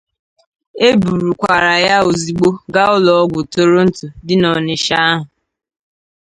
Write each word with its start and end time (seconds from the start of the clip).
E 0.87 0.89
burukwara 1.01 1.73
ya 1.87 1.97
ozigbo 2.09 2.49
gaa 2.73 2.91
ụlọọgwụ 2.95 3.39
Toronto 3.53 4.05
dị 4.25 4.35
n'Ọnịtsha 4.39 4.97
ahụ 5.11 5.23